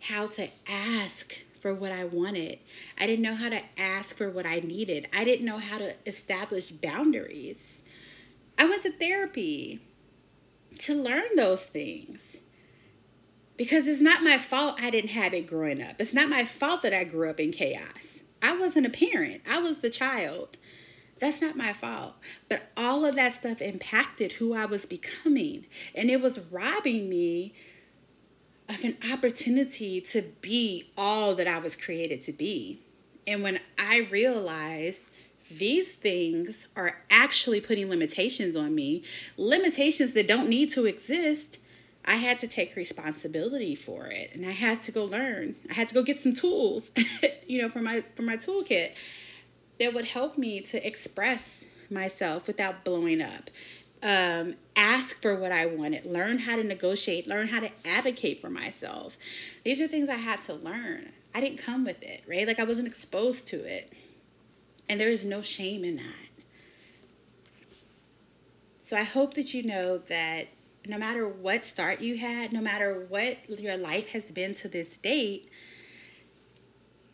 [0.00, 2.58] how to ask for what I wanted.
[2.98, 5.06] I didn't know how to ask for what I needed.
[5.16, 7.82] I didn't know how to establish boundaries.
[8.58, 9.80] I went to therapy
[10.80, 12.38] to learn those things
[13.56, 16.00] because it's not my fault I didn't have it growing up.
[16.00, 18.24] It's not my fault that I grew up in chaos.
[18.42, 20.56] I wasn't a parent, I was the child.
[21.20, 22.16] That's not my fault.
[22.48, 25.66] But all of that stuff impacted who I was becoming.
[25.94, 27.54] And it was robbing me
[28.74, 32.80] of an opportunity to be all that I was created to be.
[33.26, 35.10] And when I realized
[35.50, 39.02] these things are actually putting limitations on me,
[39.36, 41.58] limitations that don't need to exist,
[42.04, 45.54] I had to take responsibility for it and I had to go learn.
[45.70, 46.90] I had to go get some tools,
[47.46, 48.92] you know, for my for my toolkit
[49.78, 53.50] that would help me to express myself without blowing up.
[54.02, 58.50] Um, ask for what I wanted, learn how to negotiate, learn how to advocate for
[58.50, 59.16] myself.
[59.64, 61.10] These are things I had to learn.
[61.34, 62.46] I didn't come with it, right?
[62.46, 63.92] Like I wasn't exposed to it.
[64.88, 66.32] And there is no shame in that.
[68.80, 70.48] So I hope that you know that
[70.86, 74.96] no matter what start you had, no matter what your life has been to this
[74.96, 75.48] date,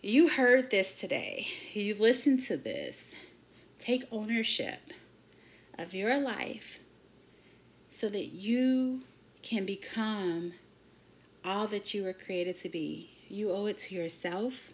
[0.01, 3.15] you heard this today, you listened to this,
[3.79, 4.93] take ownership
[5.79, 6.81] of your life
[7.91, 9.03] so that you
[9.43, 10.53] can become
[11.45, 13.11] all that you were created to be.
[13.29, 14.73] You owe it to yourself.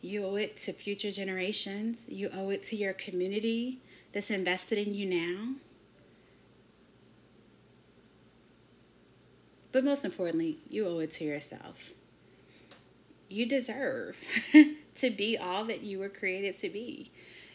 [0.00, 2.08] You owe it to future generations.
[2.08, 3.80] You owe it to your community
[4.12, 5.54] that's invested in you now.
[9.70, 11.94] But most importantly, you owe it to yourself
[13.32, 14.22] you deserve
[14.96, 17.10] to be all that you were created to be.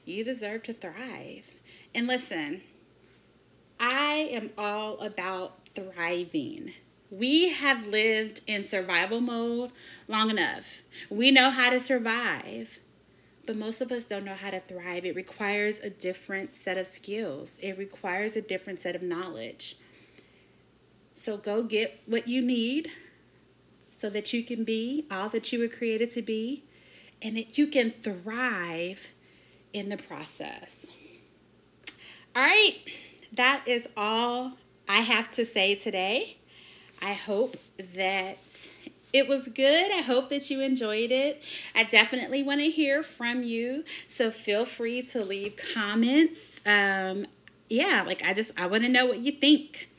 [0.05, 1.53] You deserve to thrive.
[1.93, 2.61] And listen,
[3.79, 6.73] I am all about thriving.
[7.09, 9.71] We have lived in survival mode
[10.07, 10.81] long enough.
[11.09, 12.79] We know how to survive,
[13.45, 15.05] but most of us don't know how to thrive.
[15.05, 19.77] It requires a different set of skills, it requires a different set of knowledge.
[21.15, 22.91] So go get what you need
[23.97, 26.63] so that you can be all that you were created to be
[27.21, 29.09] and that you can thrive
[29.73, 30.85] in the process.
[32.37, 32.75] All right,
[33.33, 34.51] that is all
[34.87, 36.37] I have to say today.
[37.01, 37.57] I hope
[37.95, 38.37] that
[39.11, 39.91] it was good.
[39.91, 41.41] I hope that you enjoyed it.
[41.73, 43.85] I definitely want to hear from you.
[44.07, 46.59] So feel free to leave comments.
[46.63, 47.25] Um,
[47.71, 49.89] yeah, like I just, I want to know what you think.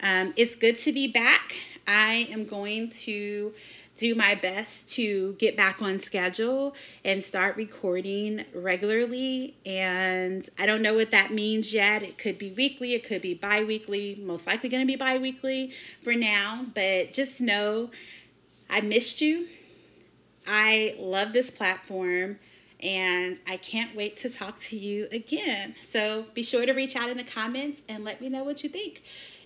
[0.00, 1.56] Um, it's good to be back.
[1.88, 3.52] I am going to
[4.00, 6.74] do my best to get back on schedule
[7.04, 9.54] and start recording regularly.
[9.66, 12.02] And I don't know what that means yet.
[12.02, 15.18] It could be weekly, it could be bi weekly, most likely going to be bi
[15.18, 15.72] weekly
[16.02, 16.64] for now.
[16.74, 17.90] But just know
[18.70, 19.48] I missed you.
[20.46, 22.38] I love this platform
[22.82, 25.74] and I can't wait to talk to you again.
[25.82, 28.70] So be sure to reach out in the comments and let me know what you
[28.70, 29.02] think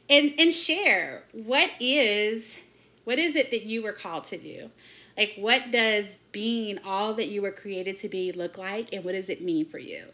[0.08, 2.56] and and share what is
[3.04, 4.70] what is it that you were called to do
[5.16, 9.12] like what does being all that you were created to be look like and what
[9.12, 10.04] does it mean for you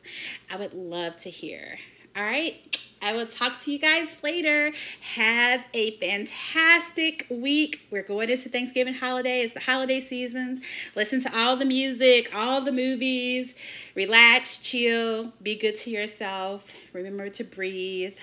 [0.50, 1.78] i would love to hear
[2.16, 4.72] all right I will talk to you guys later.
[5.14, 7.86] Have a fantastic week.
[7.90, 9.40] We're going into Thanksgiving holiday.
[9.40, 10.60] It's the holiday seasons.
[10.94, 13.54] Listen to all the music, all the movies.
[13.94, 16.76] Relax, chill, be good to yourself.
[16.92, 18.14] Remember to breathe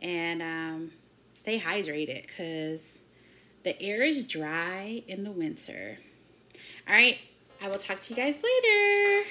[0.00, 0.92] and um,
[1.34, 3.00] stay hydrated because
[3.62, 5.98] the air is dry in the winter.
[6.88, 7.18] All right,
[7.62, 9.28] I will talk to you guys later.